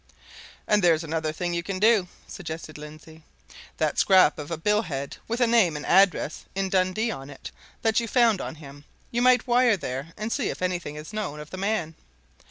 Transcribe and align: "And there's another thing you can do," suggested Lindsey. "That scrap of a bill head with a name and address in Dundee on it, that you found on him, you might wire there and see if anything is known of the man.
"And 0.67 0.83
there's 0.83 1.03
another 1.03 1.31
thing 1.31 1.53
you 1.53 1.61
can 1.61 1.77
do," 1.77 2.07
suggested 2.25 2.75
Lindsey. 2.75 3.23
"That 3.77 3.99
scrap 3.99 4.39
of 4.39 4.49
a 4.49 4.57
bill 4.57 4.81
head 4.81 5.17
with 5.27 5.39
a 5.39 5.45
name 5.45 5.75
and 5.77 5.85
address 5.85 6.45
in 6.55 6.69
Dundee 6.69 7.11
on 7.11 7.29
it, 7.29 7.51
that 7.83 7.99
you 7.99 8.07
found 8.07 8.41
on 8.41 8.55
him, 8.55 8.85
you 9.11 9.21
might 9.21 9.45
wire 9.45 9.77
there 9.77 10.11
and 10.17 10.31
see 10.31 10.49
if 10.49 10.63
anything 10.63 10.95
is 10.95 11.13
known 11.13 11.39
of 11.39 11.51
the 11.51 11.57
man. 11.57 11.93